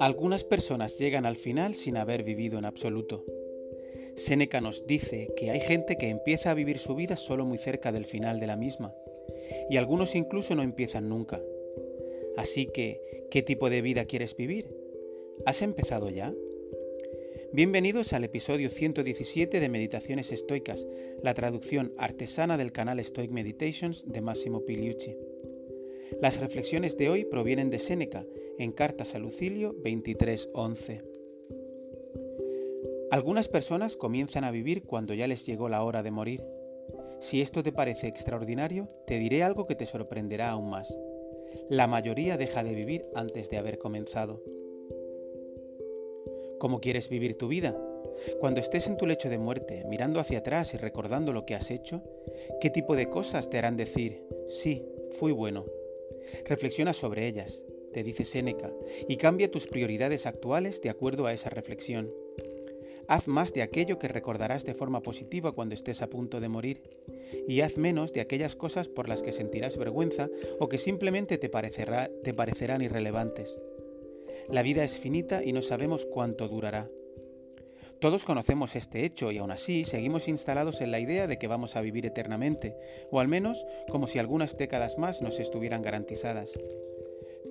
[0.00, 3.24] Algunas personas llegan al final sin haber vivido en absoluto.
[4.16, 7.92] Séneca nos dice que hay gente que empieza a vivir su vida solo muy cerca
[7.92, 8.94] del final de la misma,
[9.68, 11.42] y algunos incluso no empiezan nunca.
[12.36, 14.74] Así que, ¿qué tipo de vida quieres vivir?
[15.44, 16.32] ¿Has empezado ya?
[17.50, 20.86] Bienvenidos al episodio 117 de Meditaciones Estoicas,
[21.22, 25.16] la traducción artesana del canal Stoic Meditations de Massimo Piliucci.
[26.20, 28.26] Las reflexiones de hoy provienen de Séneca
[28.58, 31.02] en Cartas a Lucilio 23:11.
[33.10, 36.44] Algunas personas comienzan a vivir cuando ya les llegó la hora de morir.
[37.18, 40.94] Si esto te parece extraordinario, te diré algo que te sorprenderá aún más.
[41.70, 44.42] La mayoría deja de vivir antes de haber comenzado.
[46.58, 47.76] ¿Cómo quieres vivir tu vida?
[48.40, 51.70] Cuando estés en tu lecho de muerte, mirando hacia atrás y recordando lo que has
[51.70, 52.02] hecho,
[52.60, 54.84] ¿qué tipo de cosas te harán decir, sí,
[55.18, 55.66] fui bueno?
[56.46, 58.72] Reflexiona sobre ellas, te dice Séneca,
[59.08, 62.12] y cambia tus prioridades actuales de acuerdo a esa reflexión.
[63.06, 66.82] Haz más de aquello que recordarás de forma positiva cuando estés a punto de morir,
[67.46, 70.28] y haz menos de aquellas cosas por las que sentirás vergüenza
[70.58, 73.56] o que simplemente te, te parecerán irrelevantes.
[74.48, 76.88] La vida es finita y no sabemos cuánto durará.
[78.00, 81.74] Todos conocemos este hecho y aún así seguimos instalados en la idea de que vamos
[81.74, 82.76] a vivir eternamente,
[83.10, 86.52] o al menos como si algunas décadas más nos estuvieran garantizadas.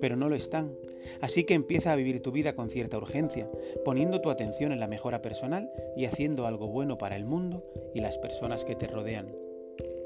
[0.00, 0.74] Pero no lo están,
[1.20, 3.50] así que empieza a vivir tu vida con cierta urgencia,
[3.84, 8.00] poniendo tu atención en la mejora personal y haciendo algo bueno para el mundo y
[8.00, 9.36] las personas que te rodean,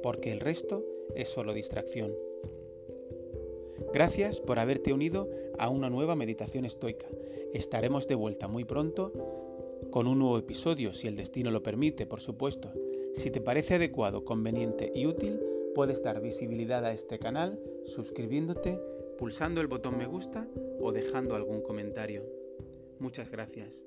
[0.03, 2.13] porque el resto es solo distracción.
[3.93, 7.07] Gracias por haberte unido a una nueva meditación estoica.
[7.53, 9.13] Estaremos de vuelta muy pronto
[9.91, 12.73] con un nuevo episodio, si el destino lo permite, por supuesto.
[13.13, 15.39] Si te parece adecuado, conveniente y útil,
[15.75, 18.81] puedes dar visibilidad a este canal suscribiéndote,
[19.19, 20.49] pulsando el botón me gusta
[20.81, 22.25] o dejando algún comentario.
[22.99, 23.83] Muchas gracias.